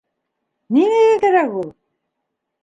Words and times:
Нимәгә 0.77 1.13
кәрәк 1.25 1.53
ул? 1.61 1.71